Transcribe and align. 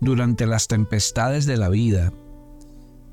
Durante 0.00 0.46
las 0.46 0.68
tempestades 0.68 1.46
de 1.46 1.56
la 1.56 1.70
vida, 1.70 2.12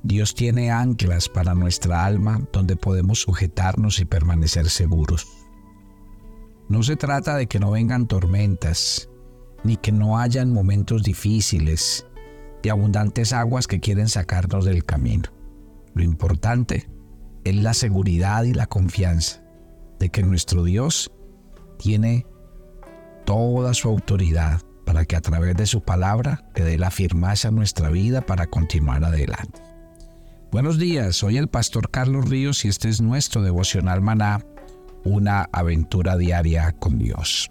Dios 0.03 0.35
tiene 0.35 0.69
anclas 0.69 1.29
para 1.29 1.55
nuestra 1.55 2.03
alma 2.03 2.45
donde 2.51 2.75
podemos 2.75 3.19
sujetarnos 3.19 3.99
y 3.99 4.05
permanecer 4.05 4.69
seguros. 4.69 5.25
No 6.67 6.83
se 6.83 6.97
trata 6.97 7.37
de 7.37 7.47
que 7.47 7.59
no 7.59 7.71
vengan 7.71 8.07
tormentas, 8.07 9.09
ni 9.63 9.77
que 9.77 9.93
no 9.93 10.19
hayan 10.19 10.51
momentos 10.51 11.03
difíciles, 11.03 12.05
de 12.61 12.69
abundantes 12.69 13.31
aguas 13.31 13.65
que 13.65 13.79
quieren 13.79 14.09
sacarnos 14.09 14.65
del 14.65 14.83
camino. 14.83 15.29
Lo 15.93 16.03
importante 16.03 16.89
es 17.45 17.55
la 17.55 17.73
seguridad 17.73 18.43
y 18.43 18.53
la 18.53 18.67
confianza 18.67 19.41
de 19.99 20.09
que 20.09 20.21
nuestro 20.21 20.65
Dios 20.65 21.13
tiene 21.77 22.25
toda 23.25 23.73
su 23.73 23.87
autoridad 23.87 24.61
para 24.85 25.05
que 25.05 25.15
a 25.15 25.21
través 25.21 25.55
de 25.55 25.65
su 25.65 25.81
palabra 25.81 26.43
le 26.55 26.63
dé 26.63 26.77
la 26.77 26.91
firmeza 26.91 27.47
a 27.47 27.51
nuestra 27.51 27.89
vida 27.89 28.21
para 28.21 28.47
continuar 28.47 29.03
adelante. 29.03 29.61
Buenos 30.51 30.77
días, 30.77 31.15
soy 31.15 31.37
el 31.37 31.47
pastor 31.47 31.89
Carlos 31.89 32.29
Ríos 32.29 32.63
y 32.65 32.67
este 32.67 32.89
es 32.89 33.01
nuestro 33.01 33.41
devocional 33.41 34.01
maná, 34.01 34.45
una 35.03 35.49
aventura 35.51 36.15
diaria 36.15 36.71
con 36.73 36.99
Dios. 36.99 37.49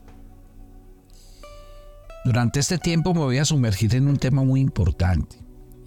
Durante 2.25 2.61
este 2.61 2.79
tiempo 2.79 3.15
me 3.15 3.21
voy 3.21 3.39
a 3.39 3.45
sumergir 3.45 3.97
en 3.97 4.07
un 4.07 4.17
tema 4.17 4.45
muy 4.45 4.61
importante 4.61 5.37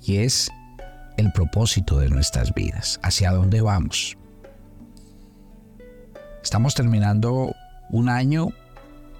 y 0.03 0.17
es 0.17 0.51
el 1.15 1.31
propósito 1.31 1.97
de 1.97 2.09
nuestras 2.09 2.53
vidas, 2.53 2.99
hacia 3.01 3.31
dónde 3.31 3.61
vamos. 3.61 4.17
Estamos 6.43 6.75
terminando 6.75 7.53
un 7.89 8.09
año, 8.09 8.49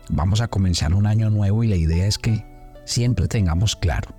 vamos 0.10 0.42
a 0.42 0.48
comenzar 0.48 0.94
un 0.94 1.08
año 1.08 1.30
nuevo 1.30 1.64
y 1.64 1.68
la 1.68 1.76
idea 1.76 2.08
es 2.08 2.18
que 2.18 2.46
siempre 2.86 3.28
tengamos 3.28 3.76
claro 3.76 4.16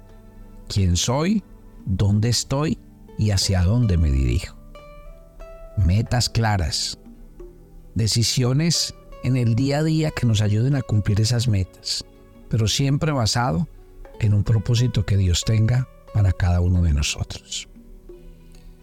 quién 0.69 0.97
soy, 0.97 1.43
dónde 1.85 2.29
estoy 2.29 2.79
y 3.19 3.31
hacia 3.31 3.63
dónde 3.63 3.97
me 3.97 4.11
dirijo. 4.11 4.57
Metas 5.77 6.29
claras, 6.29 6.99
decisiones 7.95 8.95
en 9.23 9.37
el 9.37 9.55
día 9.55 9.79
a 9.79 9.83
día 9.83 10.11
que 10.11 10.27
nos 10.27 10.41
ayuden 10.41 10.77
a 10.77 10.83
cumplir 10.83 11.21
esas 11.21 11.49
metas, 11.49 12.05
pero 12.49 12.69
siempre 12.69 13.13
basado 13.13 13.69
en 14.21 14.35
un 14.35 14.45
propósito 14.45 15.05
que 15.05 15.17
Dios 15.17 15.45
tenga 15.45 15.89
para 16.15 16.33
cada 16.33 16.61
uno 16.61 16.83
de 16.83 16.93
nosotros. 16.93 17.69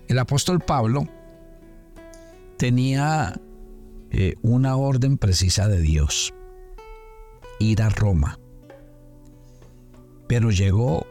El 0.07 0.19
apóstol 0.19 0.59
Pablo 0.59 1.07
tenía 2.57 3.39
eh, 4.11 4.35
una 4.41 4.75
orden 4.75 5.17
precisa 5.17 5.67
de 5.67 5.81
Dios, 5.81 6.33
ir 7.63 7.81
a 7.81 7.89
Roma, 7.89 8.39
pero 10.27 10.51
llegó 10.51 11.05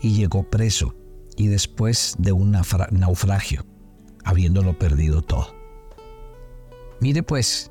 y 0.00 0.14
llegó 0.14 0.44
preso 0.44 0.94
y 1.36 1.46
después 1.48 2.16
de 2.18 2.32
un 2.32 2.50
naufragio, 2.90 3.64
habiéndolo 4.24 4.78
perdido 4.78 5.22
todo. 5.22 5.54
Mire 7.00 7.22
pues, 7.22 7.70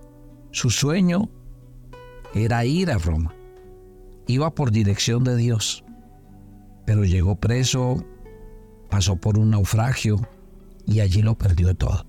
su 0.51 0.69
sueño 0.69 1.29
era 2.33 2.65
ir 2.65 2.91
a 2.91 2.97
Roma. 2.97 3.33
Iba 4.25 4.53
por 4.53 4.71
dirección 4.71 5.23
de 5.23 5.35
Dios, 5.35 5.83
pero 6.85 7.03
llegó 7.03 7.35
preso, 7.35 8.03
pasó 8.89 9.17
por 9.17 9.37
un 9.37 9.51
naufragio 9.51 10.19
y 10.85 11.01
allí 11.01 11.21
lo 11.21 11.37
perdió 11.37 11.75
todo. 11.75 12.05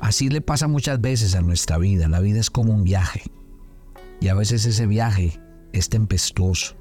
Así 0.00 0.28
le 0.28 0.40
pasa 0.40 0.68
muchas 0.68 1.00
veces 1.00 1.34
a 1.34 1.40
nuestra 1.40 1.78
vida. 1.78 2.08
La 2.08 2.20
vida 2.20 2.38
es 2.38 2.50
como 2.50 2.72
un 2.72 2.84
viaje. 2.84 3.22
Y 4.20 4.28
a 4.28 4.34
veces 4.34 4.64
ese 4.66 4.86
viaje 4.86 5.40
es 5.72 5.88
tempestuoso. 5.88 6.76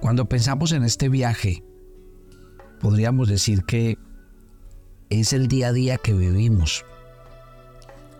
Cuando 0.00 0.28
pensamos 0.28 0.72
en 0.72 0.84
este 0.84 1.08
viaje, 1.08 1.64
podríamos 2.80 3.28
decir 3.28 3.64
que 3.64 3.98
es 5.10 5.32
el 5.32 5.48
día 5.48 5.68
a 5.68 5.72
día 5.72 5.96
que 5.96 6.12
vivimos, 6.12 6.84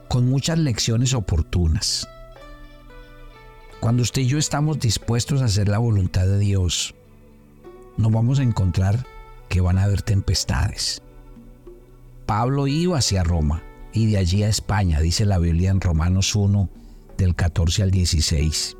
con 0.08 0.28
muchas 0.28 0.58
lecciones 0.58 1.14
oportunas. 1.14 2.08
Cuando 3.80 4.02
usted 4.02 4.22
y 4.22 4.26
yo 4.26 4.38
estamos 4.38 4.80
dispuestos 4.80 5.40
a 5.40 5.44
hacer 5.44 5.68
la 5.68 5.78
voluntad 5.78 6.26
de 6.26 6.38
Dios, 6.38 6.94
nos 7.96 8.10
vamos 8.10 8.40
a 8.40 8.42
encontrar 8.42 9.06
que 9.48 9.60
van 9.60 9.78
a 9.78 9.84
haber 9.84 10.02
tempestades. 10.02 11.02
Pablo 12.26 12.66
iba 12.66 12.98
hacia 12.98 13.22
Roma 13.22 13.62
y 13.98 14.06
de 14.06 14.18
allí 14.18 14.44
a 14.44 14.48
España, 14.48 15.00
dice 15.00 15.24
la 15.24 15.38
Biblia 15.38 15.70
en 15.70 15.80
Romanos 15.80 16.36
1, 16.36 16.70
del 17.16 17.34
14 17.34 17.82
al 17.82 17.90
16. 17.90 18.76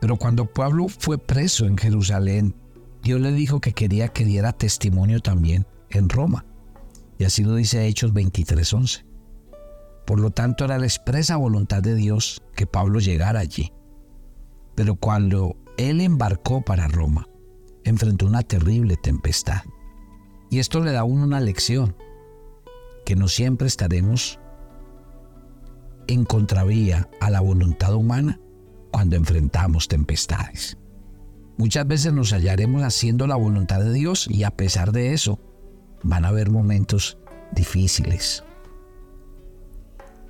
Pero 0.00 0.16
cuando 0.16 0.46
Pablo 0.46 0.86
fue 0.88 1.18
preso 1.18 1.66
en 1.66 1.76
Jerusalén, 1.76 2.54
Dios 3.02 3.20
le 3.20 3.32
dijo 3.32 3.60
que 3.60 3.72
quería 3.72 4.06
que 4.08 4.24
diera 4.24 4.52
testimonio 4.52 5.18
también 5.18 5.66
en 5.90 6.08
Roma. 6.08 6.44
Y 7.18 7.24
así 7.24 7.42
lo 7.42 7.56
dice 7.56 7.86
Hechos 7.86 8.14
23:11. 8.14 9.04
Por 10.06 10.20
lo 10.20 10.30
tanto, 10.30 10.64
era 10.64 10.78
la 10.78 10.86
expresa 10.86 11.36
voluntad 11.36 11.82
de 11.82 11.96
Dios 11.96 12.40
que 12.54 12.66
Pablo 12.66 13.00
llegara 13.00 13.40
allí. 13.40 13.72
Pero 14.76 14.94
cuando 14.94 15.56
él 15.76 16.00
embarcó 16.00 16.62
para 16.62 16.86
Roma, 16.86 17.28
enfrentó 17.82 18.26
una 18.26 18.42
terrible 18.42 18.96
tempestad. 18.96 19.62
Y 20.50 20.60
esto 20.60 20.80
le 20.80 20.92
da 20.92 21.00
a 21.00 21.04
uno 21.04 21.24
una 21.24 21.40
lección, 21.40 21.96
que 23.10 23.16
no 23.16 23.26
siempre 23.26 23.66
estaremos 23.66 24.38
en 26.06 26.24
contravía 26.24 27.08
a 27.20 27.28
la 27.28 27.40
voluntad 27.40 27.92
humana 27.92 28.38
cuando 28.92 29.16
enfrentamos 29.16 29.88
tempestades. 29.88 30.78
Muchas 31.58 31.88
veces 31.88 32.12
nos 32.12 32.32
hallaremos 32.32 32.84
haciendo 32.84 33.26
la 33.26 33.34
voluntad 33.34 33.80
de 33.80 33.92
Dios 33.92 34.28
y 34.30 34.44
a 34.44 34.52
pesar 34.52 34.92
de 34.92 35.12
eso 35.12 35.40
van 36.04 36.24
a 36.24 36.28
haber 36.28 36.52
momentos 36.52 37.18
difíciles. 37.50 38.44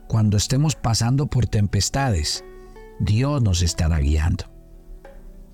Cuando 0.08 0.38
estemos 0.38 0.74
pasando 0.74 1.26
por 1.26 1.44
tempestades, 1.44 2.46
Dios 2.98 3.42
nos 3.42 3.60
estará 3.60 3.98
guiando. 3.98 4.46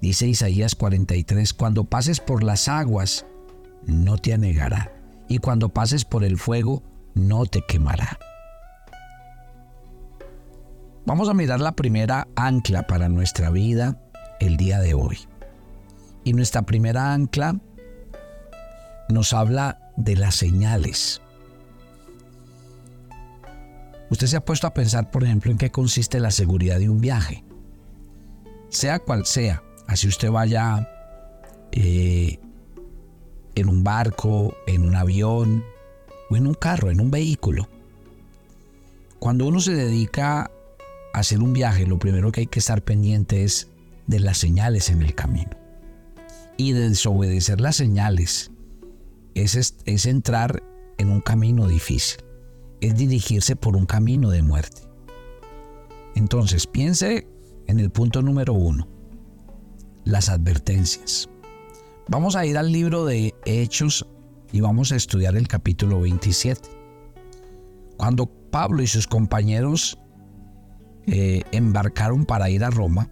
Dice 0.01 0.29
Isaías 0.29 0.77
43, 0.77 1.55
cuando 1.55 1.83
pases 1.83 2.21
por 2.21 2.45
las 2.45 2.69
aguas, 2.69 3.27
no 3.85 4.17
te 4.17 4.33
anegará, 4.33 4.93
y 5.29 5.39
cuando 5.39 5.71
pases 5.71 6.05
por 6.05 6.23
el 6.23 6.39
fuego, 6.39 6.85
no 7.17 7.47
te 7.47 7.63
quemará. 7.63 8.19
Vamos 11.07 11.29
a 11.29 11.35
mirar 11.35 11.61
la 11.61 11.73
primera 11.73 12.29
ancla 12.37 12.87
para 12.87 13.09
nuestra 13.09 13.51
vida 13.51 14.01
el 14.39 14.57
día 14.57 14.79
de 14.81 14.95
hoy. 14.95 15.19
Y 16.25 16.35
nuestra 16.35 16.63
primera 16.63 17.15
ancla 17.15 17.59
nos 19.09 19.33
habla 19.33 19.79
de 19.97 20.17
las 20.17 20.35
señales. 20.35 21.23
Usted 24.11 24.27
se 24.27 24.37
ha 24.37 24.45
puesto 24.45 24.67
a 24.67 24.75
pensar, 24.75 25.11
por 25.11 25.25
ejemplo, 25.25 25.51
en 25.51 25.59
qué 25.59 25.71
consiste 25.71 26.21
la 26.21 26.31
seguridad 26.31 26.79
de 26.79 26.91
un 26.91 27.01
viaje. 27.01 27.45
Sea 28.69 28.99
cual 28.99 29.25
sea, 29.27 29.63
así 29.87 30.07
usted 30.07 30.31
vaya 30.31 30.89
eh, 31.73 32.39
en 33.55 33.69
un 33.69 33.83
barco, 33.83 34.55
en 34.67 34.83
un 34.87 34.95
avión 34.97 35.65
o 36.31 36.37
en 36.37 36.47
un 36.47 36.55
carro, 36.55 36.91
en 36.91 37.01
un 37.01 37.11
vehículo. 37.11 37.69
Cuando 39.19 39.47
uno 39.47 39.61
se 39.61 39.75
dedica 39.75 40.51
hacer 41.13 41.41
un 41.41 41.53
viaje, 41.53 41.87
lo 41.87 41.99
primero 41.99 42.31
que 42.31 42.41
hay 42.41 42.47
que 42.47 42.59
estar 42.59 42.83
pendiente 42.83 43.45
es 43.45 43.69
de 44.07 44.21
las 44.21 44.39
señales 44.39 44.91
en 44.91 45.03
el 45.03 45.15
camino. 45.15 45.51
Y 46.57 46.73
de 46.73 46.91
desobedecer 46.91 47.61
las 47.61 47.77
señales 47.77 48.51
es, 49.35 49.77
es 49.85 50.07
entrar 50.07 50.63
en 50.99 51.11
un 51.11 51.21
camino 51.21 51.69
difícil, 51.69 52.23
es 52.81 52.97
dirigirse 52.97 53.57
por 53.57 53.77
un 53.77 53.87
camino 53.87 54.31
de 54.31 54.43
muerte. 54.43 54.83
Entonces, 56.15 56.67
piense 56.67 57.27
en 57.67 57.81
el 57.81 57.91
punto 57.91 58.23
número 58.23 58.55
uno, 58.55 58.89
las 60.05 60.29
advertencias. 60.29 61.29
Vamos 62.09 62.37
a 62.37 62.47
ir 62.47 62.57
al 62.57 62.73
libro 62.73 63.05
de 63.05 63.35
Hechos 63.45 64.07
y 64.53 64.61
vamos 64.61 64.93
a 64.93 64.97
estudiar 64.97 65.37
el 65.37 65.49
capítulo 65.49 66.01
27. 66.01 66.69
Cuando 67.97 68.27
Pablo 68.27 68.83
y 68.83 68.87
sus 68.87 69.07
compañeros 69.07 69.99
eh, 71.07 71.43
embarcaron 71.53 72.25
para 72.25 72.51
ir 72.51 72.65
a 72.65 72.71
Roma, 72.71 73.11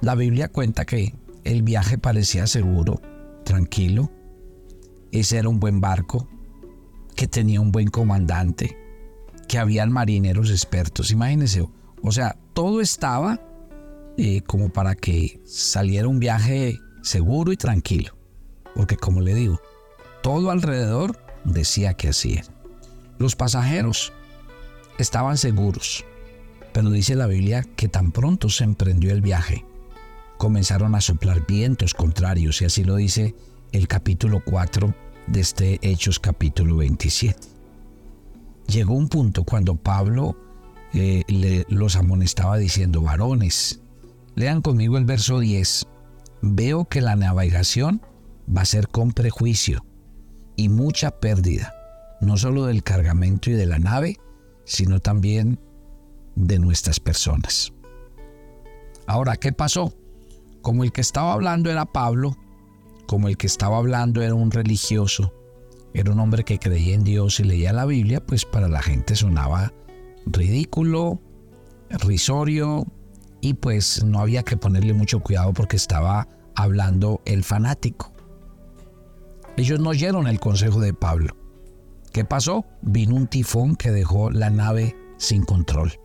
la 0.00 0.14
Biblia 0.14 0.48
cuenta 0.48 0.84
que 0.84 1.14
el 1.44 1.62
viaje 1.62 1.98
parecía 1.98 2.46
seguro, 2.46 3.00
tranquilo. 3.44 4.10
Ese 5.12 5.38
era 5.38 5.48
un 5.48 5.60
buen 5.60 5.80
barco, 5.80 6.28
que 7.16 7.26
tenía 7.26 7.60
un 7.60 7.72
buen 7.72 7.88
comandante, 7.88 8.76
que 9.48 9.58
habían 9.58 9.92
marineros 9.92 10.50
expertos. 10.50 11.10
Imagínense, 11.10 11.66
o 12.02 12.12
sea, 12.12 12.36
todo 12.54 12.80
estaba 12.80 13.40
eh, 14.16 14.42
como 14.42 14.70
para 14.70 14.94
que 14.94 15.40
saliera 15.44 16.08
un 16.08 16.18
viaje 16.18 16.78
seguro 17.02 17.52
y 17.52 17.56
tranquilo. 17.56 18.16
Porque 18.74 18.96
como 18.96 19.20
le 19.20 19.34
digo, 19.34 19.60
todo 20.22 20.50
alrededor 20.50 21.18
decía 21.44 21.94
que 21.94 22.08
así 22.08 22.40
Los 23.18 23.36
pasajeros 23.36 24.12
estaban 24.98 25.38
seguros, 25.38 26.04
pero 26.72 26.90
dice 26.90 27.14
la 27.14 27.26
Biblia 27.26 27.64
que 27.76 27.88
tan 27.88 28.12
pronto 28.12 28.48
se 28.48 28.64
emprendió 28.64 29.12
el 29.12 29.22
viaje, 29.22 29.64
comenzaron 30.36 30.94
a 30.94 31.00
soplar 31.00 31.46
vientos 31.46 31.94
contrarios 31.94 32.60
y 32.60 32.66
así 32.66 32.84
lo 32.84 32.96
dice 32.96 33.34
el 33.72 33.88
capítulo 33.88 34.42
4 34.44 34.94
de 35.26 35.40
este 35.40 35.78
Hechos 35.82 36.18
capítulo 36.18 36.76
27. 36.76 37.38
Llegó 38.66 38.94
un 38.94 39.08
punto 39.08 39.44
cuando 39.44 39.76
Pablo 39.76 40.36
eh, 40.92 41.24
los 41.68 41.96
amonestaba 41.96 42.56
diciendo, 42.56 43.00
varones, 43.02 43.80
lean 44.34 44.60
conmigo 44.60 44.98
el 44.98 45.04
verso 45.04 45.40
10, 45.40 45.86
veo 46.42 46.84
que 46.84 47.00
la 47.00 47.16
navegación 47.16 48.02
va 48.54 48.62
a 48.62 48.66
ser 48.66 48.88
con 48.88 49.12
prejuicio 49.12 49.84
y 50.60 50.68
mucha 50.68 51.10
pérdida, 51.10 51.72
no 52.20 52.36
solo 52.36 52.66
del 52.66 52.82
cargamento 52.82 53.48
y 53.48 53.54
de 53.54 53.64
la 53.64 53.78
nave, 53.78 54.18
sino 54.64 55.00
también 55.00 55.58
de 56.36 56.58
nuestras 56.58 57.00
personas. 57.00 57.72
Ahora, 59.06 59.38
¿qué 59.38 59.52
pasó? 59.54 59.94
Como 60.60 60.84
el 60.84 60.92
que 60.92 61.00
estaba 61.00 61.32
hablando 61.32 61.70
era 61.70 61.86
Pablo, 61.86 62.36
como 63.06 63.28
el 63.28 63.38
que 63.38 63.46
estaba 63.46 63.78
hablando 63.78 64.20
era 64.20 64.34
un 64.34 64.50
religioso, 64.50 65.32
era 65.94 66.12
un 66.12 66.20
hombre 66.20 66.44
que 66.44 66.58
creía 66.58 66.94
en 66.94 67.04
Dios 67.04 67.40
y 67.40 67.44
leía 67.44 67.72
la 67.72 67.86
Biblia, 67.86 68.20
pues 68.20 68.44
para 68.44 68.68
la 68.68 68.82
gente 68.82 69.16
sonaba 69.16 69.72
ridículo, 70.26 71.22
risorio 71.88 72.86
y 73.40 73.54
pues 73.54 74.04
no 74.04 74.20
había 74.20 74.42
que 74.42 74.58
ponerle 74.58 74.92
mucho 74.92 75.20
cuidado 75.20 75.54
porque 75.54 75.76
estaba 75.76 76.28
hablando 76.54 77.22
el 77.24 77.44
fanático. 77.44 78.12
Ellos 79.60 79.78
no 79.78 79.90
oyeron 79.90 80.26
el 80.26 80.40
consejo 80.40 80.80
de 80.80 80.94
Pablo. 80.94 81.36
¿Qué 82.14 82.24
pasó? 82.24 82.64
Vino 82.80 83.14
un 83.14 83.26
tifón 83.26 83.76
que 83.76 83.90
dejó 83.90 84.30
la 84.30 84.48
nave 84.48 84.96
sin 85.18 85.44
control. 85.44 86.00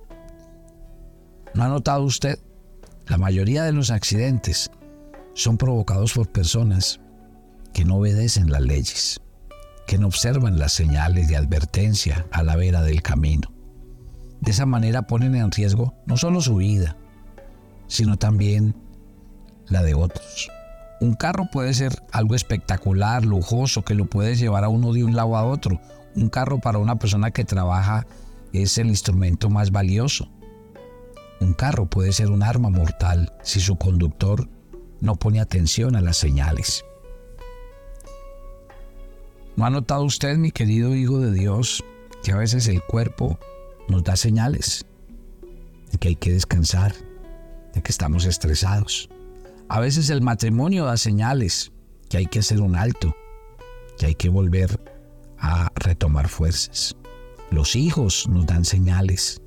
¿No 1.54 1.64
ha 1.64 1.70
notado 1.70 2.04
usted? 2.04 2.38
La 3.08 3.18
mayoría 3.18 3.64
de 3.64 3.72
los 3.72 3.92
accidentes 3.92 4.70
son 5.36 5.58
provocados 5.58 6.12
por 6.12 6.30
personas 6.34 7.00
que 7.74 7.86
no 7.86 7.96
obedecen 7.96 8.52
las 8.52 8.62
leyes, 8.62 9.22
que 9.88 9.98
no 9.98 10.08
observan 10.08 10.60
las 10.60 10.74
señales 10.74 11.30
de 11.30 11.38
advertencia 11.38 12.28
a 12.32 12.44
la 12.44 12.58
vera 12.58 12.82
del 12.82 13.02
camino. 13.02 13.54
De 14.42 14.52
esa 14.52 14.66
manera 14.66 15.04
ponen 15.04 15.34
en 15.34 15.50
riesgo 15.50 15.94
no 16.08 16.18
solo 16.18 16.42
su 16.42 16.58
vida, 16.58 16.98
sino 17.88 18.18
también 18.18 18.76
la 19.70 19.82
de 19.82 19.94
otros. 19.94 20.50
Un 21.06 21.14
carro 21.14 21.46
puede 21.52 21.72
ser 21.76 22.02
algo 22.12 22.34
espectacular, 22.34 23.24
lujoso, 23.24 23.86
que 23.86 23.94
lo 23.94 24.06
puedes 24.06 24.40
llevar 24.40 24.64
a 24.64 24.70
uno 24.70 24.92
de 24.92 25.04
un 25.04 25.16
lado 25.16 25.38
a 25.38 25.46
otro. 25.46 25.80
Un 26.16 26.30
carro 26.30 26.60
para 26.60 26.80
una 26.80 26.96
persona 26.96 27.30
que 27.30 27.46
trabaja 27.46 28.08
es 28.54 28.80
el 28.80 28.88
instrumento 28.88 29.52
más 29.52 29.70
valioso. 29.70 30.28
Un 31.40 31.54
carro 31.54 31.86
puede 31.86 32.12
ser 32.12 32.32
un 32.32 32.42
arma 32.42 32.72
mortal 32.72 33.32
si 33.44 33.60
su 33.60 33.76
conductor 33.76 34.50
no 35.00 35.16
pone 35.16 35.40
atención 35.40 35.96
a 35.96 36.02
las 36.02 36.18
señales. 36.18 36.84
¿No 39.56 39.68
ha 39.68 39.70
notado 39.70 40.06
usted, 40.06 40.38
mi 40.38 40.50
querido 40.50 40.96
Hijo 40.96 41.20
de 41.20 41.32
Dios, 41.32 41.84
que 42.24 42.32
a 42.32 42.38
veces 42.38 42.68
el 42.68 42.82
cuerpo 42.82 43.38
nos 43.88 44.04
da 44.04 44.16
señales 44.16 44.88
de 45.92 46.00
que 46.00 46.08
hay 46.08 46.16
que 46.16 46.34
descansar, 46.34 46.96
de 47.76 47.84
que 47.84 47.92
estamos 47.92 48.26
estresados? 48.26 49.08
A 49.68 49.80
veces 49.80 50.12
el 50.12 50.22
matrimonio 50.22 50.86
da 50.86 50.96
señales 50.96 51.72
que 52.08 52.18
hay 52.18 52.28
que 52.28 52.40
hacer 52.40 52.62
un 52.62 52.76
alto, 52.76 53.16
que 53.98 54.06
hay 54.06 54.16
que 54.16 54.30
volver 54.30 54.80
a 55.40 55.72
retomar 55.76 56.30
fuerzas. 56.30 56.96
Los 57.50 57.76
hijos 57.76 58.28
nos 58.30 58.46
dan 58.46 58.64
señales. 58.64 59.42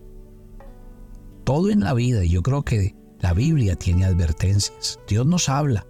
Todo 1.44 1.70
en 1.70 1.80
la 1.80 1.94
vida, 1.94 2.24
yo 2.24 2.42
creo 2.42 2.64
que 2.64 2.96
la 3.20 3.32
Biblia 3.32 3.76
tiene 3.76 4.04
advertencias. 4.04 4.98
Dios 5.06 5.24
nos 5.24 5.48
habla. 5.48 5.86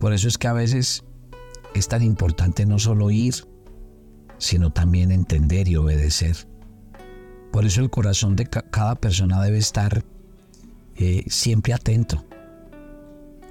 Por 0.00 0.12
eso 0.12 0.26
es 0.26 0.36
que 0.36 0.48
a 0.48 0.52
veces 0.52 1.04
es 1.74 1.86
tan 1.86 2.02
importante 2.02 2.66
no 2.66 2.80
solo 2.80 3.10
ir, 3.10 3.34
sino 4.38 4.72
también 4.72 5.12
entender 5.12 5.68
y 5.68 5.76
obedecer. 5.76 6.36
Por 7.52 7.66
eso 7.66 7.82
el 7.82 7.90
corazón 7.90 8.34
de 8.34 8.46
cada 8.46 8.96
persona 8.96 9.40
debe 9.40 9.58
estar 9.58 10.04
eh, 10.96 11.24
siempre 11.28 11.72
atento 11.72 12.24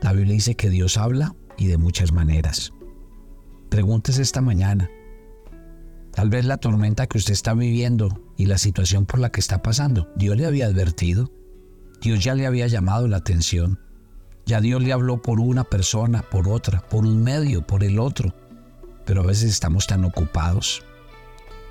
la 0.02 0.14
Biblia 0.14 0.34
dice 0.34 0.56
que 0.56 0.70
Dios 0.70 0.98
habla 0.98 1.36
y 1.58 1.68
de 1.68 1.78
muchas 1.78 2.12
maneras. 2.12 2.74
Pregúntese 3.70 4.22
esta 4.22 4.42
mañana. 4.42 4.90
Tal 6.12 6.30
vez 6.30 6.46
la 6.46 6.58
tormenta 6.58 7.08
que 7.08 7.18
usted 7.18 7.34
está 7.34 7.54
viviendo 7.54 8.10
y 8.36 8.48
la 8.48 8.58
situación 8.58 9.06
por 9.06 9.20
la 9.20 9.32
que 9.32 9.40
está 9.40 9.62
pasando, 9.62 10.10
Dios 10.16 10.36
le 10.36 10.46
había 10.46 10.66
advertido. 10.66 11.32
Dios 12.02 12.24
ya 12.24 12.36
le 12.36 12.48
había 12.48 12.68
llamado 12.68 13.08
la 13.08 13.18
atención. 13.18 13.80
Ya 14.46 14.60
Dios 14.60 14.82
le 14.84 14.92
habló 14.92 15.22
por 15.22 15.40
una 15.40 15.64
persona, 15.64 16.24
por 16.24 16.50
otra, 16.50 16.82
por 16.90 17.06
un 17.06 17.24
medio, 17.24 17.66
por 17.66 17.84
el 17.84 18.00
otro. 18.00 18.34
Pero 19.06 19.22
a 19.22 19.26
veces 19.26 19.52
estamos 19.52 19.88
tan 19.88 20.04
ocupados, 20.04 20.84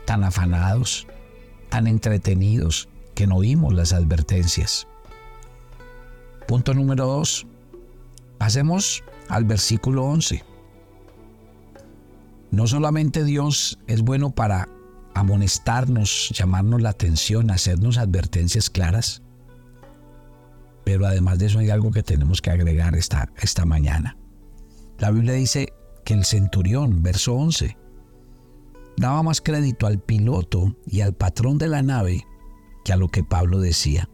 tan 0.06 0.24
afanados, 0.24 1.06
tan 1.68 1.86
entretenidos 1.86 2.88
que 3.14 3.26
no 3.26 3.36
oímos 3.36 3.74
las 3.74 3.92
advertencias. 3.92 4.86
Punto 6.46 6.74
número 6.74 7.06
dos. 7.06 7.46
Pasemos 8.40 9.04
al 9.28 9.44
versículo 9.44 10.06
11. 10.06 10.42
No 12.50 12.66
solamente 12.66 13.22
Dios 13.22 13.78
es 13.86 14.00
bueno 14.00 14.30
para 14.30 14.66
amonestarnos, 15.14 16.30
llamarnos 16.30 16.80
la 16.80 16.88
atención, 16.88 17.50
hacernos 17.50 17.98
advertencias 17.98 18.70
claras, 18.70 19.20
pero 20.84 21.04
además 21.04 21.38
de 21.38 21.46
eso 21.46 21.58
hay 21.58 21.68
algo 21.68 21.90
que 21.90 22.02
tenemos 22.02 22.40
que 22.40 22.50
agregar 22.50 22.96
esta, 22.96 23.30
esta 23.36 23.66
mañana. 23.66 24.16
La 24.98 25.10
Biblia 25.10 25.34
dice 25.34 25.74
que 26.06 26.14
el 26.14 26.24
centurión, 26.24 27.02
verso 27.02 27.34
11, 27.34 27.76
daba 28.96 29.22
más 29.22 29.42
crédito 29.42 29.86
al 29.86 29.98
piloto 29.98 30.74
y 30.86 31.02
al 31.02 31.12
patrón 31.12 31.58
de 31.58 31.68
la 31.68 31.82
nave 31.82 32.24
que 32.86 32.94
a 32.94 32.96
lo 32.96 33.08
que 33.08 33.22
Pablo 33.22 33.60
decía. 33.60 34.08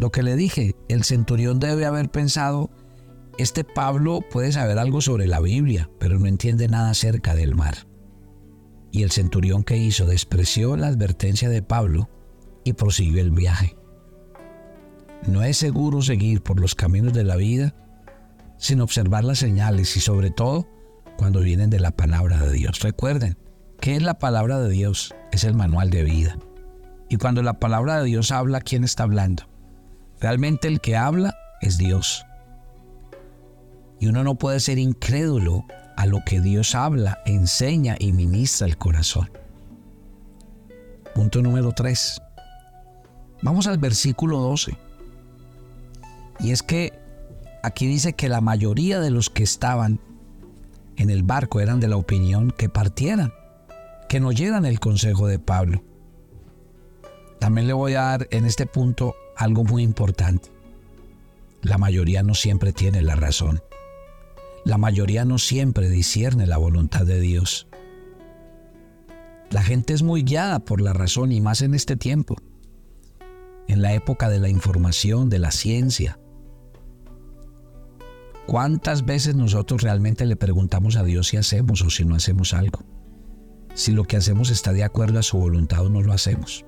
Lo 0.00 0.10
que 0.10 0.22
le 0.22 0.34
dije, 0.34 0.74
el 0.88 1.04
centurión 1.04 1.60
debe 1.60 1.84
haber 1.84 2.10
pensado, 2.10 2.70
este 3.36 3.64
Pablo 3.64 4.20
puede 4.30 4.50
saber 4.50 4.78
algo 4.78 5.02
sobre 5.02 5.26
la 5.26 5.40
Biblia, 5.40 5.90
pero 5.98 6.18
no 6.18 6.26
entiende 6.26 6.68
nada 6.68 6.88
acerca 6.88 7.34
del 7.34 7.54
mar. 7.54 7.86
Y 8.90 9.02
el 9.02 9.10
centurión 9.10 9.62
que 9.62 9.76
hizo 9.76 10.06
despreció 10.06 10.74
la 10.78 10.86
advertencia 10.86 11.50
de 11.50 11.60
Pablo 11.60 12.08
y 12.64 12.72
prosiguió 12.72 13.20
el 13.20 13.30
viaje. 13.30 13.76
No 15.28 15.42
es 15.42 15.58
seguro 15.58 16.00
seguir 16.00 16.42
por 16.42 16.60
los 16.60 16.74
caminos 16.74 17.12
de 17.12 17.24
la 17.24 17.36
vida 17.36 17.74
sin 18.56 18.80
observar 18.80 19.24
las 19.24 19.38
señales 19.38 19.98
y 19.98 20.00
sobre 20.00 20.30
todo 20.30 20.66
cuando 21.18 21.40
vienen 21.40 21.68
de 21.68 21.78
la 21.78 21.90
palabra 21.90 22.38
de 22.38 22.52
Dios. 22.52 22.80
Recuerden, 22.80 23.36
¿qué 23.82 23.96
es 23.96 24.02
la 24.02 24.18
palabra 24.18 24.60
de 24.60 24.70
Dios? 24.70 25.14
Es 25.30 25.44
el 25.44 25.52
manual 25.52 25.90
de 25.90 26.04
vida. 26.04 26.38
Y 27.10 27.18
cuando 27.18 27.42
la 27.42 27.60
palabra 27.60 27.98
de 27.98 28.06
Dios 28.06 28.32
habla, 28.32 28.62
¿quién 28.62 28.82
está 28.82 29.02
hablando? 29.02 29.49
Realmente 30.20 30.68
el 30.68 30.80
que 30.80 30.96
habla 30.96 31.36
es 31.60 31.78
Dios. 31.78 32.24
Y 33.98 34.06
uno 34.08 34.22
no 34.24 34.36
puede 34.36 34.60
ser 34.60 34.78
incrédulo 34.78 35.64
a 35.96 36.06
lo 36.06 36.22
que 36.24 36.40
Dios 36.40 36.74
habla, 36.74 37.18
enseña 37.26 37.96
y 37.98 38.12
ministra 38.12 38.66
el 38.66 38.78
corazón. 38.78 39.30
Punto 41.14 41.42
número 41.42 41.72
3. 41.72 42.22
Vamos 43.42 43.66
al 43.66 43.78
versículo 43.78 44.38
12. 44.38 44.76
Y 46.40 46.52
es 46.52 46.62
que 46.62 46.92
aquí 47.62 47.86
dice 47.86 48.14
que 48.14 48.28
la 48.28 48.40
mayoría 48.40 49.00
de 49.00 49.10
los 49.10 49.28
que 49.28 49.42
estaban 49.42 50.00
en 50.96 51.10
el 51.10 51.22
barco 51.22 51.60
eran 51.60 51.80
de 51.80 51.88
la 51.88 51.96
opinión 51.96 52.50
que 52.50 52.68
partieran, 52.68 53.32
que 54.08 54.20
no 54.20 54.28
oyeran 54.28 54.64
el 54.64 54.80
consejo 54.80 55.26
de 55.26 55.38
Pablo. 55.38 55.82
También 57.38 57.66
le 57.66 57.72
voy 57.72 57.94
a 57.94 58.02
dar 58.02 58.28
en 58.30 58.44
este 58.44 58.66
punto 58.66 59.14
algo 59.40 59.64
muy 59.64 59.82
importante. 59.82 60.50
La 61.62 61.78
mayoría 61.78 62.22
no 62.22 62.34
siempre 62.34 62.72
tiene 62.74 63.00
la 63.00 63.16
razón. 63.16 63.62
La 64.66 64.76
mayoría 64.76 65.24
no 65.24 65.38
siempre 65.38 65.88
discierne 65.88 66.46
la 66.46 66.58
voluntad 66.58 67.06
de 67.06 67.20
Dios. 67.20 67.66
La 69.50 69.62
gente 69.62 69.94
es 69.94 70.02
muy 70.02 70.22
guiada 70.22 70.60
por 70.60 70.82
la 70.82 70.92
razón 70.92 71.32
y 71.32 71.40
más 71.40 71.62
en 71.62 71.74
este 71.74 71.96
tiempo, 71.96 72.36
en 73.66 73.80
la 73.80 73.94
época 73.94 74.28
de 74.28 74.40
la 74.40 74.50
información, 74.50 75.30
de 75.30 75.38
la 75.38 75.52
ciencia. 75.52 76.20
¿Cuántas 78.46 79.06
veces 79.06 79.36
nosotros 79.36 79.82
realmente 79.82 80.26
le 80.26 80.36
preguntamos 80.36 80.96
a 80.96 81.02
Dios 81.02 81.28
si 81.28 81.38
hacemos 81.38 81.80
o 81.80 81.88
si 81.88 82.04
no 82.04 82.14
hacemos 82.14 82.52
algo? 82.52 82.80
Si 83.74 83.92
lo 83.92 84.04
que 84.04 84.18
hacemos 84.18 84.50
está 84.50 84.74
de 84.74 84.84
acuerdo 84.84 85.18
a 85.18 85.22
su 85.22 85.38
voluntad 85.38 85.86
o 85.86 85.88
no 85.88 86.02
lo 86.02 86.12
hacemos. 86.12 86.66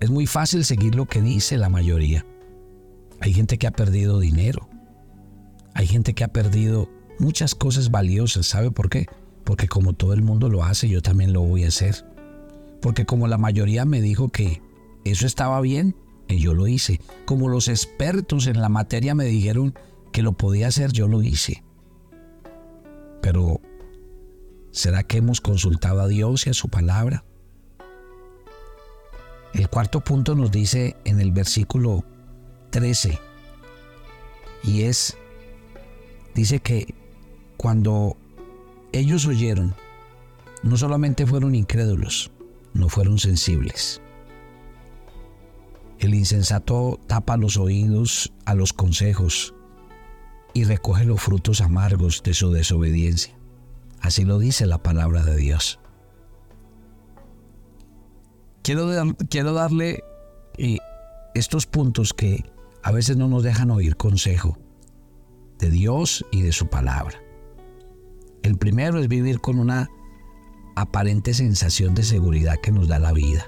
Es 0.00 0.10
muy 0.10 0.26
fácil 0.26 0.64
seguir 0.64 0.94
lo 0.94 1.06
que 1.06 1.22
dice 1.22 1.56
la 1.56 1.68
mayoría. 1.68 2.26
Hay 3.20 3.32
gente 3.32 3.58
que 3.58 3.66
ha 3.66 3.72
perdido 3.72 4.20
dinero. 4.20 4.68
Hay 5.74 5.86
gente 5.86 6.14
que 6.14 6.24
ha 6.24 6.28
perdido 6.28 6.88
muchas 7.18 7.54
cosas 7.54 7.90
valiosas. 7.90 8.46
¿Sabe 8.46 8.70
por 8.70 8.90
qué? 8.90 9.06
Porque 9.44 9.68
como 9.68 9.94
todo 9.94 10.12
el 10.12 10.22
mundo 10.22 10.48
lo 10.48 10.64
hace, 10.64 10.88
yo 10.88 11.02
también 11.02 11.32
lo 11.32 11.42
voy 11.42 11.64
a 11.64 11.68
hacer. 11.68 12.04
Porque 12.82 13.06
como 13.06 13.26
la 13.26 13.38
mayoría 13.38 13.84
me 13.84 14.00
dijo 14.00 14.28
que 14.28 14.60
eso 15.04 15.26
estaba 15.26 15.60
bien, 15.60 15.96
y 16.28 16.38
yo 16.38 16.54
lo 16.54 16.66
hice. 16.66 17.00
Como 17.24 17.48
los 17.48 17.68
expertos 17.68 18.46
en 18.46 18.60
la 18.60 18.68
materia 18.68 19.14
me 19.14 19.24
dijeron 19.24 19.74
que 20.12 20.22
lo 20.22 20.32
podía 20.32 20.68
hacer, 20.68 20.92
yo 20.92 21.08
lo 21.08 21.22
hice. 21.22 21.62
Pero, 23.22 23.60
¿será 24.70 25.02
que 25.02 25.18
hemos 25.18 25.40
consultado 25.40 26.00
a 26.00 26.08
Dios 26.08 26.46
y 26.46 26.50
a 26.50 26.54
su 26.54 26.68
palabra? 26.68 27.24
El 29.56 29.70
cuarto 29.70 30.00
punto 30.00 30.34
nos 30.34 30.50
dice 30.50 30.96
en 31.06 31.18
el 31.18 31.32
versículo 31.32 32.04
13, 32.68 33.18
y 34.64 34.82
es, 34.82 35.16
dice 36.34 36.60
que 36.60 36.94
cuando 37.56 38.18
ellos 38.92 39.24
oyeron, 39.24 39.74
no 40.62 40.76
solamente 40.76 41.26
fueron 41.26 41.54
incrédulos, 41.54 42.30
no 42.74 42.90
fueron 42.90 43.18
sensibles. 43.18 44.02
El 46.00 46.14
insensato 46.14 47.00
tapa 47.06 47.38
los 47.38 47.56
oídos 47.56 48.34
a 48.44 48.54
los 48.54 48.74
consejos 48.74 49.54
y 50.52 50.64
recoge 50.64 51.06
los 51.06 51.22
frutos 51.22 51.62
amargos 51.62 52.22
de 52.22 52.34
su 52.34 52.52
desobediencia. 52.52 53.34
Así 54.02 54.26
lo 54.26 54.38
dice 54.38 54.66
la 54.66 54.82
palabra 54.82 55.24
de 55.24 55.36
Dios. 55.36 55.80
Quiero, 58.66 58.90
quiero 59.30 59.52
darle 59.52 60.02
eh, 60.58 60.78
estos 61.36 61.66
puntos 61.66 62.12
que 62.12 62.44
a 62.82 62.90
veces 62.90 63.16
no 63.16 63.28
nos 63.28 63.44
dejan 63.44 63.70
oír 63.70 63.94
consejo 63.96 64.58
de 65.60 65.70
Dios 65.70 66.26
y 66.32 66.42
de 66.42 66.50
su 66.50 66.66
palabra. 66.66 67.22
El 68.42 68.58
primero 68.58 68.98
es 68.98 69.06
vivir 69.06 69.40
con 69.40 69.60
una 69.60 69.88
aparente 70.74 71.32
sensación 71.32 71.94
de 71.94 72.02
seguridad 72.02 72.56
que 72.60 72.72
nos 72.72 72.88
da 72.88 72.98
la 72.98 73.12
vida. 73.12 73.46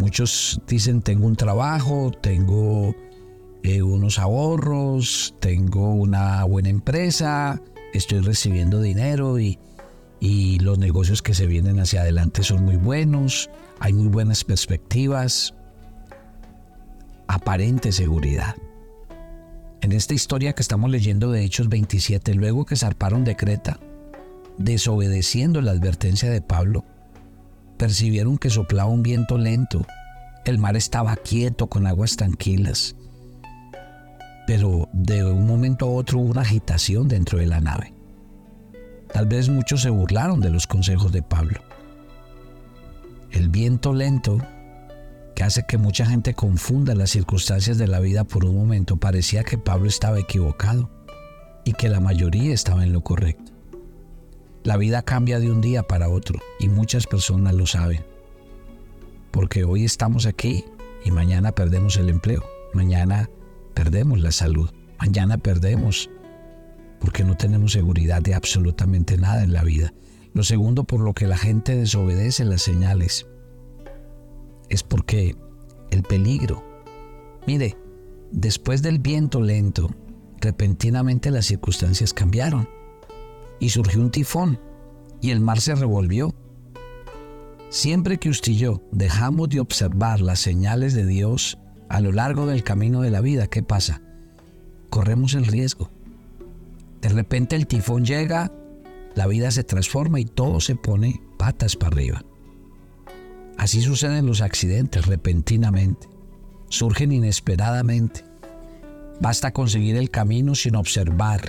Muchos 0.00 0.60
dicen 0.66 1.00
tengo 1.00 1.28
un 1.28 1.36
trabajo, 1.36 2.10
tengo 2.10 2.92
eh, 3.62 3.82
unos 3.82 4.18
ahorros, 4.18 5.36
tengo 5.38 5.94
una 5.94 6.42
buena 6.42 6.70
empresa, 6.70 7.62
estoy 7.94 8.18
recibiendo 8.18 8.80
dinero 8.80 9.38
y, 9.38 9.60
y 10.24 10.60
los 10.60 10.78
negocios 10.78 11.20
que 11.20 11.34
se 11.34 11.48
vienen 11.48 11.80
hacia 11.80 12.02
adelante 12.02 12.44
son 12.44 12.64
muy 12.64 12.76
buenos, 12.76 13.50
hay 13.80 13.92
muy 13.92 14.06
buenas 14.06 14.44
perspectivas, 14.44 15.52
aparente 17.26 17.90
seguridad. 17.90 18.54
En 19.80 19.90
esta 19.90 20.14
historia 20.14 20.52
que 20.52 20.62
estamos 20.62 20.92
leyendo 20.92 21.32
de 21.32 21.42
Hechos 21.42 21.68
27, 21.68 22.34
luego 22.34 22.64
que 22.64 22.76
zarparon 22.76 23.24
de 23.24 23.34
Creta, 23.34 23.80
desobedeciendo 24.58 25.60
la 25.60 25.72
advertencia 25.72 26.30
de 26.30 26.40
Pablo, 26.40 26.84
percibieron 27.76 28.38
que 28.38 28.48
soplaba 28.48 28.90
un 28.90 29.02
viento 29.02 29.38
lento. 29.38 29.84
El 30.44 30.58
mar 30.58 30.76
estaba 30.76 31.16
quieto 31.16 31.66
con 31.66 31.84
aguas 31.88 32.14
tranquilas. 32.14 32.94
Pero 34.46 34.88
de 34.92 35.24
un 35.24 35.48
momento 35.48 35.86
a 35.86 35.90
otro 35.90 36.20
hubo 36.20 36.30
una 36.30 36.42
agitación 36.42 37.08
dentro 37.08 37.40
de 37.40 37.46
la 37.46 37.60
nave. 37.60 37.92
Tal 39.12 39.26
vez 39.26 39.48
muchos 39.48 39.82
se 39.82 39.90
burlaron 39.90 40.40
de 40.40 40.50
los 40.50 40.66
consejos 40.66 41.12
de 41.12 41.22
Pablo. 41.22 41.60
El 43.30 43.50
viento 43.50 43.92
lento, 43.92 44.38
que 45.34 45.42
hace 45.42 45.64
que 45.66 45.78
mucha 45.78 46.06
gente 46.06 46.34
confunda 46.34 46.94
las 46.94 47.10
circunstancias 47.10 47.78
de 47.78 47.86
la 47.86 48.00
vida 48.00 48.24
por 48.24 48.44
un 48.44 48.56
momento, 48.56 48.96
parecía 48.96 49.44
que 49.44 49.58
Pablo 49.58 49.88
estaba 49.88 50.18
equivocado 50.18 50.90
y 51.64 51.72
que 51.74 51.88
la 51.88 52.00
mayoría 52.00 52.54
estaba 52.54 52.84
en 52.84 52.92
lo 52.92 53.02
correcto. 53.02 53.52
La 54.64 54.76
vida 54.76 55.02
cambia 55.02 55.40
de 55.40 55.50
un 55.50 55.60
día 55.60 55.82
para 55.82 56.08
otro 56.08 56.38
y 56.58 56.68
muchas 56.68 57.06
personas 57.06 57.54
lo 57.54 57.66
saben. 57.66 58.04
Porque 59.30 59.64
hoy 59.64 59.84
estamos 59.84 60.24
aquí 60.26 60.64
y 61.04 61.10
mañana 61.10 61.52
perdemos 61.52 61.96
el 61.96 62.08
empleo, 62.08 62.44
mañana 62.72 63.28
perdemos 63.74 64.20
la 64.20 64.32
salud, 64.32 64.70
mañana 64.98 65.38
perdemos 65.38 66.10
porque 67.02 67.24
no 67.24 67.36
tenemos 67.36 67.72
seguridad 67.72 68.22
de 68.22 68.34
absolutamente 68.34 69.18
nada 69.18 69.42
en 69.42 69.52
la 69.52 69.64
vida. 69.64 69.92
Lo 70.34 70.44
segundo 70.44 70.84
por 70.84 71.00
lo 71.00 71.14
que 71.14 71.26
la 71.26 71.36
gente 71.36 71.76
desobedece 71.76 72.44
las 72.44 72.62
señales 72.62 73.26
es 74.68 74.84
porque 74.84 75.36
el 75.90 76.04
peligro, 76.04 76.64
mire, 77.44 77.76
después 78.30 78.82
del 78.82 79.00
viento 79.00 79.42
lento, 79.42 79.90
repentinamente 80.40 81.32
las 81.32 81.46
circunstancias 81.46 82.14
cambiaron 82.14 82.68
y 83.58 83.70
surgió 83.70 84.00
un 84.00 84.12
tifón 84.12 84.60
y 85.20 85.32
el 85.32 85.40
mar 85.40 85.60
se 85.60 85.74
revolvió. 85.74 86.32
Siempre 87.68 88.18
que 88.18 88.30
usted 88.30 88.52
y 88.52 88.58
yo 88.58 88.80
dejamos 88.92 89.48
de 89.48 89.58
observar 89.58 90.20
las 90.20 90.38
señales 90.38 90.94
de 90.94 91.04
Dios 91.04 91.58
a 91.88 92.00
lo 92.00 92.12
largo 92.12 92.46
del 92.46 92.62
camino 92.62 93.00
de 93.00 93.10
la 93.10 93.20
vida, 93.20 93.48
¿qué 93.48 93.64
pasa? 93.64 94.02
Corremos 94.88 95.34
el 95.34 95.46
riesgo. 95.46 95.90
De 97.02 97.08
repente 97.08 97.56
el 97.56 97.66
tifón 97.66 98.04
llega, 98.04 98.52
la 99.16 99.26
vida 99.26 99.50
se 99.50 99.64
transforma 99.64 100.20
y 100.20 100.24
todo 100.24 100.60
se 100.60 100.76
pone 100.76 101.20
patas 101.36 101.76
para 101.76 101.96
arriba. 101.96 102.24
Así 103.58 103.82
suceden 103.82 104.24
los 104.24 104.40
accidentes 104.40 105.06
repentinamente, 105.06 106.08
surgen 106.68 107.12
inesperadamente. 107.12 108.24
Basta 109.20 109.52
conseguir 109.52 109.96
el 109.96 110.10
camino 110.10 110.54
sin 110.54 110.76
observar. 110.76 111.42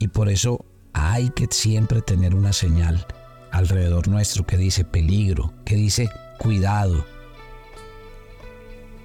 Y 0.00 0.08
por 0.08 0.28
eso 0.28 0.64
hay 0.92 1.30
que 1.30 1.46
siempre 1.50 2.02
tener 2.02 2.34
una 2.34 2.52
señal 2.52 3.06
alrededor 3.52 4.08
nuestro 4.08 4.44
que 4.44 4.56
dice 4.56 4.84
peligro, 4.84 5.54
que 5.64 5.76
dice 5.76 6.10
cuidado. 6.38 7.06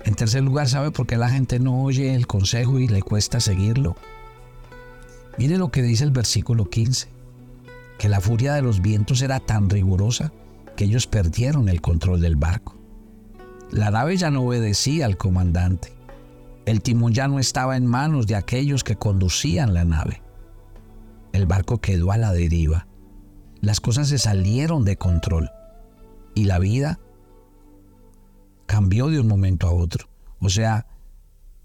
En 0.06 0.16
tercer 0.16 0.44
lugar, 0.44 0.68
¿sabe 0.68 0.90
por 0.90 1.06
qué 1.06 1.18
la 1.18 1.30
gente 1.30 1.60
no 1.60 1.84
oye 1.84 2.16
el 2.16 2.26
consejo 2.26 2.80
y 2.80 2.88
le 2.88 3.04
cuesta 3.04 3.40
seguirlo? 3.40 3.96
Mire 5.40 5.58
lo 5.58 5.72
que 5.72 5.82
dice 5.82 6.04
el 6.04 6.12
versículo 6.12 6.70
15, 6.70 7.08
que 7.98 8.10
la 8.10 8.20
furia 8.20 8.56
de 8.56 8.62
los 8.62 8.82
vientos 8.82 9.22
era 9.22 9.40
tan 9.40 9.70
rigurosa 9.70 10.34
que 10.76 10.84
ellos 10.84 11.08
perdieron 11.08 11.70
el 11.70 11.80
control 11.80 12.20
del 12.20 12.36
barco. 12.36 12.76
La 13.72 13.90
nave 13.90 14.18
ya 14.18 14.32
no 14.32 14.42
obedecía 14.42 15.06
al 15.06 15.16
comandante. 15.16 15.94
El 16.66 16.82
timón 16.82 17.14
ya 17.14 17.30
no 17.30 17.40
estaba 17.40 17.78
en 17.78 17.86
manos 17.86 18.28
de 18.28 18.36
aquellos 18.36 18.84
que 18.84 18.98
conducían 18.98 19.74
la 19.74 19.86
nave. 19.86 20.22
El 21.32 21.46
barco 21.46 21.78
quedó 21.78 22.12
a 22.12 22.18
la 22.18 22.34
deriva. 22.34 22.88
Las 23.62 23.80
cosas 23.80 24.10
se 24.10 24.18
salieron 24.18 24.84
de 24.84 24.98
control. 24.98 25.50
Y 26.36 26.44
la 26.44 26.60
vida 26.60 27.00
cambió 28.66 29.08
de 29.08 29.22
un 29.22 29.28
momento 29.28 29.68
a 29.68 29.72
otro. 29.72 30.10
O 30.42 30.50
sea, 30.50 30.86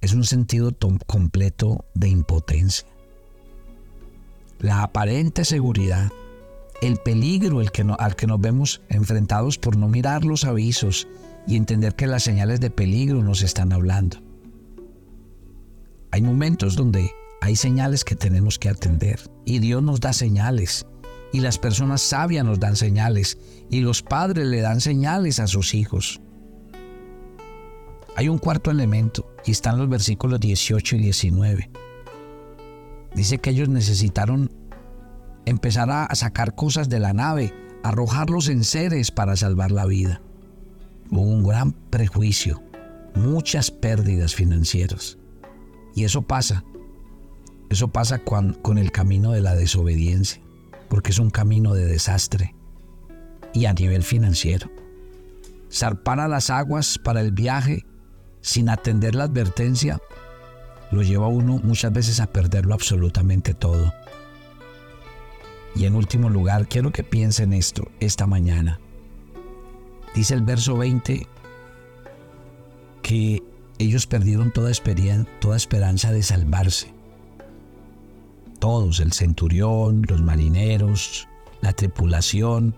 es 0.01 0.15
un 0.15 0.23
sentido 0.23 0.71
completo 1.09 1.87
de 1.97 2.07
impotencia. 2.07 2.94
La 4.59 4.83
aparente 4.83 5.45
seguridad, 5.45 6.11
el 6.81 6.97
peligro 6.99 7.61
al 7.61 8.17
que 8.17 8.27
nos 8.27 8.41
vemos 8.41 8.83
enfrentados 8.89 9.59
por 9.59 9.77
no 9.77 9.89
mirar 9.89 10.25
los 10.25 10.45
avisos 10.45 11.09
y 11.47 11.57
entender 11.57 11.95
que 11.95 12.07
las 12.07 12.23
señales 12.23 12.61
de 12.61 12.71
peligro 12.71 13.23
nos 13.23 13.43
están 13.43 13.73
hablando. 13.73 14.19
Hay 16.11 16.23
momentos 16.23 16.77
donde 16.77 17.11
hay 17.41 17.57
señales 17.57 18.05
que 18.05 18.15
tenemos 18.15 18.59
que 18.59 18.69
atender 18.69 19.21
y 19.45 19.59
Dios 19.59 19.83
nos 19.83 20.01
da 20.01 20.13
señales 20.13 20.87
y 21.33 21.41
las 21.41 21.59
personas 21.59 22.01
sabias 22.01 22.45
nos 22.45 22.61
dan 22.61 22.77
señales 22.77 23.39
y 23.69 23.81
los 23.81 24.03
padres 24.03 24.47
le 24.47 24.61
dan 24.61 24.81
señales 24.81 25.41
a 25.41 25.49
sus 25.49 25.75
hijos. 25.75 26.21
Hay 28.17 28.29
un 28.29 28.39
cuarto 28.39 28.71
elemento 28.71 29.29
y 29.45 29.51
están 29.51 29.77
los 29.77 29.89
versículos 29.89 30.39
18 30.39 30.97
y 30.97 30.99
19. 31.01 31.71
Dice 33.15 33.39
que 33.39 33.51
ellos 33.51 33.69
necesitaron 33.69 34.51
empezar 35.47 35.91
a 35.91 36.13
sacar 36.15 36.55
cosas 36.55 36.89
de 36.89 37.01
la 37.01 37.13
nave, 37.13 37.53
arrojarlos 37.83 38.49
en 38.49 38.65
seres 38.65 39.11
para 39.11 39.37
salvar 39.37 39.71
la 39.71 39.87
vida. 39.87 40.21
Hubo 41.11 41.23
un 41.23 41.45
gran 41.45 41.73
prejuicio, 41.73 42.63
muchas 43.15 43.71
pérdidas 43.71 44.35
financieras. 44.35 45.19
Y 45.95 46.05
eso 46.05 46.23
pasa 46.23 46.65
eso 47.75 47.89
pasa 47.89 48.21
con, 48.21 48.79
el 48.79 48.93
camino 48.93 49.33
de 49.33 49.41
la 49.41 49.57
desobediencia, 49.57 50.41
porque 50.89 51.11
es 51.11 51.19
un 51.19 51.31
camino 51.31 51.75
de 51.75 51.87
desastre 51.87 52.55
y 53.53 53.65
a 53.65 53.73
nivel 53.73 54.03
financiero. 54.05 54.71
Zarpar 55.73 56.21
a 56.21 56.29
las 56.29 56.51
aguas 56.51 56.99
para 57.03 57.21
el 57.21 57.33
viaje 57.33 57.85
sin 58.43 58.69
atender 58.69 59.17
la 59.17 59.25
advertencia 59.25 59.99
lo 60.95 61.03
lleva 61.03 61.27
a 61.27 61.29
uno 61.29 61.61
muchas 61.63 61.93
veces 61.93 62.21
a 62.21 62.27
perderlo 62.27 62.75
absolutamente 62.75 63.55
todo. 63.55 63.93
Y 65.77 65.87
en 65.87 65.97
último 65.97 66.31
lugar, 66.31 66.69
quiero 66.69 66.93
que 66.93 67.03
piensen 67.03 67.53
esto 67.53 67.91
esta 68.01 68.27
mañana. 68.27 68.81
Dice 70.15 70.35
el 70.35 70.43
verso 70.43 70.77
20 70.77 71.27
que 73.03 73.43
ellos 73.79 74.07
perdieron 74.07 74.53
toda, 74.53 74.71
toda 75.41 75.57
esperanza 75.57 76.13
de 76.13 76.23
salvarse 76.23 76.95
todos, 78.65 79.01
el 79.01 79.13
centurión, 79.13 80.07
los 80.09 80.23
marineros, 80.23 81.29
la 81.61 81.75
tripulación 81.75 82.75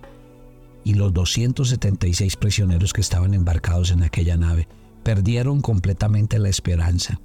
y 0.83 0.95
los 0.95 1.15
276 1.15 2.35
prisioneros 2.35 2.93
que 2.93 3.01
estaban 3.01 3.35
embarcados 3.35 3.93
en 3.93 4.03
aquella 4.03 4.37
nave 4.37 4.67
perdieron 5.05 5.61
completamente 5.61 6.41
la 6.41 6.49
esperanza. 6.49 7.21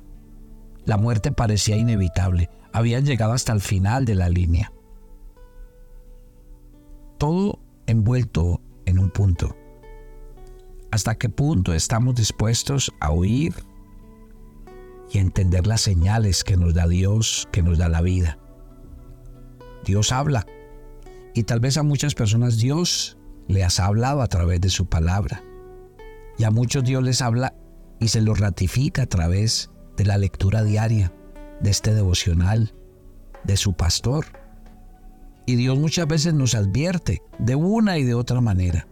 La 0.86 0.98
muerte 0.98 1.32
parecía 1.32 1.78
inevitable, 1.78 2.50
habían 2.74 3.06
llegado 3.06 3.34
hasta 3.34 3.54
el 3.54 3.62
final 3.62 4.06
de 4.06 4.16
la 4.16 4.30
línea. 4.30 4.72
Todo 7.18 7.60
envuelto 7.86 8.62
en 8.86 8.98
un 8.98 9.12
punto. 9.12 9.56
¿Hasta 10.92 11.16
qué 11.16 11.30
punto 11.30 11.74
estamos 11.74 12.16
dispuestos 12.16 12.92
a 13.00 13.12
oír 13.12 13.54
y 15.12 15.20
entender 15.20 15.68
las 15.68 15.82
señales 15.82 16.44
que 16.44 16.58
nos 16.58 16.74
da 16.74 16.88
Dios, 16.88 17.48
que 17.52 17.62
nos 17.62 17.78
da 17.78 17.88
la 17.88 18.02
vida? 18.02 18.40
Dios 19.86 20.12
habla. 20.12 20.46
Y 21.34 21.44
tal 21.44 21.60
vez 21.60 21.78
a 21.78 21.84
muchas 21.84 22.14
personas 22.14 22.58
Dios 22.58 23.18
les 23.48 23.80
ha 23.80 23.86
hablado 23.86 24.22
a 24.22 24.28
través 24.28 24.60
de 24.62 24.70
su 24.70 24.88
palabra. 24.88 25.44
Y 26.38 26.44
a 26.44 26.52
muchos 26.52 26.84
Dios 26.84 27.04
les 27.04 27.22
habla 27.22 27.56
y 28.00 28.08
se 28.08 28.22
lo 28.22 28.34
ratifica 28.34 29.04
a 29.04 29.08
través 29.08 29.70
de 30.02 30.08
la 30.08 30.18
lectura 30.18 30.64
diaria, 30.64 31.14
de 31.60 31.70
este 31.70 31.94
devocional, 31.94 32.74
de 33.44 33.56
su 33.56 33.74
pastor. 33.74 34.26
Y 35.46 35.58
Dios 35.58 35.78
muchas 35.78 36.08
veces 36.08 36.34
nos 36.34 36.56
advierte 36.56 37.22
de 37.38 37.54
una 37.54 38.00
y 38.00 38.04
de 38.04 38.16
otra 38.16 38.42
manera. 38.42 38.88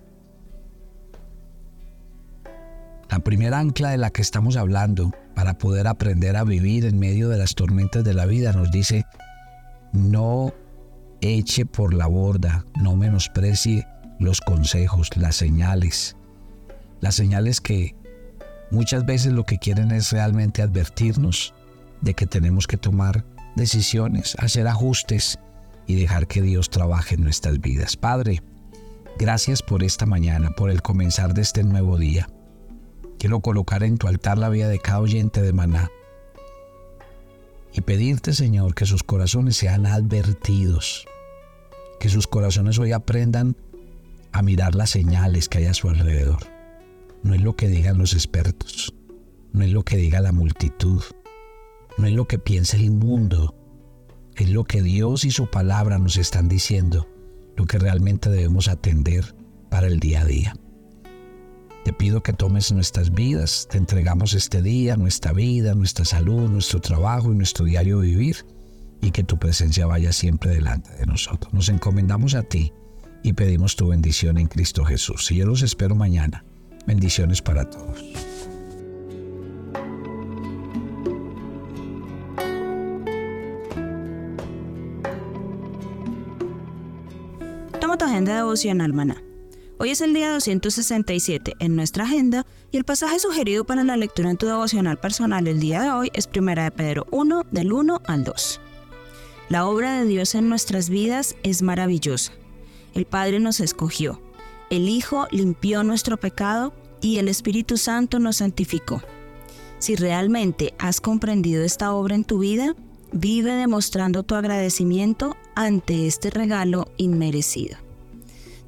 La 3.09 3.17
primera 3.17 3.57
ancla 3.57 3.89
de 3.89 3.97
la 3.97 4.11
que 4.11 4.21
estamos 4.21 4.55
hablando 4.55 5.11
para 5.33 5.57
poder 5.57 5.87
aprender 5.87 6.35
a 6.35 6.43
vivir 6.43 6.85
en 6.85 6.99
medio 6.99 7.27
de 7.29 7.39
las 7.39 7.55
tormentas 7.55 8.03
de 8.03 8.13
la 8.13 8.27
vida 8.27 8.53
nos 8.53 8.69
dice, 8.69 9.03
no 9.91 10.53
eche 11.21 11.65
por 11.65 11.95
la 11.95 12.05
borda, 12.05 12.65
no 12.79 12.95
menosprecie 12.95 13.87
los 14.19 14.41
consejos, 14.41 15.09
las 15.17 15.37
señales. 15.37 16.15
Las 17.01 17.15
señales 17.15 17.61
que 17.61 17.95
muchas 18.71 19.05
veces 19.05 19.33
lo 19.33 19.45
que 19.45 19.57
quieren 19.57 19.91
es 19.91 20.11
realmente 20.11 20.61
advertirnos 20.61 21.53
de 22.01 22.13
que 22.13 22.25
tenemos 22.25 22.67
que 22.67 22.77
tomar 22.77 23.25
decisiones, 23.55 24.35
hacer 24.39 24.67
ajustes 24.67 25.39
y 25.87 25.95
dejar 25.95 26.27
que 26.27 26.41
Dios 26.41 26.69
trabaje 26.69 27.15
en 27.15 27.23
nuestras 27.23 27.59
vidas. 27.59 27.97
Padre, 27.97 28.41
gracias 29.17 29.61
por 29.61 29.83
esta 29.83 30.05
mañana, 30.05 30.51
por 30.51 30.69
el 30.69 30.81
comenzar 30.81 31.33
de 31.33 31.41
este 31.41 31.63
nuevo 31.63 31.97
día. 31.97 32.29
Quiero 33.17 33.41
colocar 33.41 33.83
en 33.83 33.97
tu 33.97 34.07
altar 34.07 34.37
la 34.37 34.49
vida 34.49 34.69
de 34.69 34.79
cada 34.79 35.01
oyente 35.01 35.41
de 35.41 35.51
maná 35.51 35.89
y 37.73 37.81
pedirte, 37.81 38.33
Señor, 38.33 38.75
que 38.75 38.85
sus 38.85 39.03
corazones 39.03 39.57
sean 39.57 39.85
advertidos, 39.85 41.05
que 41.99 42.09
sus 42.09 42.27
corazones 42.27 42.79
hoy 42.79 42.93
aprendan 42.93 43.55
a 44.31 44.41
mirar 44.41 44.75
las 44.75 44.91
señales 44.91 45.49
que 45.49 45.59
hay 45.59 45.65
a 45.65 45.73
su 45.73 45.89
alrededor. 45.89 46.58
No 47.23 47.33
es 47.33 47.41
lo 47.41 47.55
que 47.55 47.67
digan 47.67 47.97
los 47.97 48.13
expertos, 48.13 48.93
no 49.51 49.63
es 49.63 49.71
lo 49.71 49.83
que 49.83 49.97
diga 49.97 50.21
la 50.21 50.31
multitud, 50.31 51.03
no 51.97 52.07
es 52.07 52.13
lo 52.13 52.27
que 52.27 52.39
piensa 52.39 52.77
el 52.77 52.91
mundo, 52.91 53.55
es 54.35 54.49
lo 54.49 54.63
que 54.63 54.81
Dios 54.81 55.25
y 55.25 55.31
su 55.31 55.49
palabra 55.49 55.99
nos 55.99 56.17
están 56.17 56.47
diciendo, 56.47 57.07
lo 57.57 57.65
que 57.65 57.77
realmente 57.77 58.29
debemos 58.29 58.69
atender 58.69 59.35
para 59.69 59.87
el 59.87 59.99
día 59.99 60.21
a 60.21 60.25
día. 60.25 60.55
Te 61.83 61.93
pido 61.93 62.23
que 62.23 62.33
tomes 62.33 62.71
nuestras 62.71 63.11
vidas, 63.11 63.67
te 63.69 63.77
entregamos 63.77 64.33
este 64.33 64.61
día, 64.61 64.95
nuestra 64.95 65.33
vida, 65.33 65.75
nuestra 65.75 66.05
salud, 66.05 66.49
nuestro 66.49 66.79
trabajo 66.79 67.33
y 67.33 67.35
nuestro 67.35 67.65
diario 67.65 67.99
vivir, 67.99 68.45
y 69.01 69.11
que 69.11 69.23
tu 69.23 69.39
presencia 69.39 69.85
vaya 69.85 70.11
siempre 70.11 70.51
delante 70.51 70.93
de 70.95 71.05
nosotros. 71.05 71.53
Nos 71.53 71.69
encomendamos 71.69 72.35
a 72.35 72.43
ti 72.43 72.73
y 73.23 73.33
pedimos 73.33 73.75
tu 73.75 73.87
bendición 73.87 74.37
en 74.37 74.47
Cristo 74.47 74.85
Jesús. 74.85 75.31
Y 75.31 75.37
yo 75.37 75.45
los 75.45 75.61
espero 75.61 75.95
mañana. 75.95 76.43
Bendiciones 76.89 77.39
para 77.39 77.69
todos. 77.69 78.03
Toma 87.79 87.95
tu 87.95 88.05
agenda 88.05 88.37
devocional, 88.37 88.93
maná. 88.93 89.21
Hoy 89.77 89.91
es 89.91 90.01
el 90.01 90.15
día 90.15 90.31
267 90.31 91.53
en 91.59 91.75
nuestra 91.75 92.05
agenda 92.05 92.47
y 92.71 92.77
el 92.77 92.85
pasaje 92.85 93.19
sugerido 93.19 93.65
para 93.65 93.83
la 93.83 93.95
lectura 93.95 94.31
en 94.31 94.37
tu 94.37 94.47
devocional 94.47 94.97
personal 94.97 95.47
el 95.47 95.59
día 95.59 95.83
de 95.83 95.91
hoy 95.91 96.09
es 96.15 96.27
1 96.35 96.55
de 96.55 96.71
Pedro 96.71 97.05
1 97.11 97.45
del 97.51 97.71
1 97.71 98.01
al 98.07 98.23
2. 98.23 98.61
La 99.49 99.67
obra 99.67 99.99
de 99.99 100.07
Dios 100.07 100.33
en 100.33 100.49
nuestras 100.49 100.89
vidas 100.89 101.35
es 101.43 101.61
maravillosa. 101.61 102.31
El 102.95 103.05
Padre 103.05 103.39
nos 103.39 103.59
escogió, 103.59 104.19
el 104.69 104.89
Hijo 104.89 105.27
limpió 105.31 105.83
nuestro 105.83 106.17
pecado 106.17 106.73
y 107.01 107.17
el 107.17 107.27
Espíritu 107.27 107.77
Santo 107.77 108.19
nos 108.19 108.37
santificó. 108.37 109.01
Si 109.79 109.95
realmente 109.95 110.73
has 110.77 111.01
comprendido 111.01 111.63
esta 111.63 111.93
obra 111.93 112.15
en 112.15 112.25
tu 112.25 112.39
vida, 112.39 112.75
vive 113.11 113.53
demostrando 113.53 114.23
tu 114.23 114.35
agradecimiento 114.35 115.37
ante 115.55 116.07
este 116.07 116.29
regalo 116.29 116.91
inmerecido. 116.97 117.77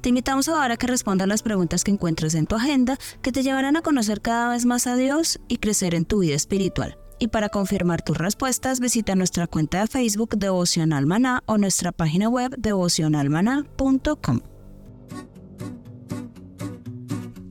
Te 0.00 0.08
invitamos 0.08 0.48
ahora 0.48 0.74
a 0.74 0.76
que 0.76 0.88
respondas 0.88 1.28
las 1.28 1.42
preguntas 1.42 1.84
que 1.84 1.92
encuentres 1.92 2.34
en 2.34 2.46
tu 2.46 2.56
agenda 2.56 2.98
que 3.22 3.30
te 3.30 3.44
llevarán 3.44 3.76
a 3.76 3.82
conocer 3.82 4.20
cada 4.20 4.48
vez 4.48 4.66
más 4.66 4.88
a 4.88 4.96
Dios 4.96 5.38
y 5.46 5.58
crecer 5.58 5.94
en 5.94 6.04
tu 6.04 6.20
vida 6.20 6.34
espiritual. 6.34 6.98
Y 7.20 7.28
para 7.28 7.50
confirmar 7.50 8.02
tus 8.02 8.18
respuestas, 8.18 8.80
visita 8.80 9.14
nuestra 9.14 9.46
cuenta 9.46 9.80
de 9.80 9.86
Facebook 9.86 10.36
Devocional 10.36 11.06
Maná 11.06 11.44
o 11.46 11.56
nuestra 11.56 11.92
página 11.92 12.28
web 12.28 12.52
devocionalmaná.com. 12.58 14.51